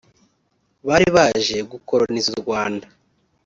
bari 0.87 1.07
baraje 1.15 1.57
gukoroniza 1.71 2.27
u 2.35 2.39
Rwanda 2.43 2.85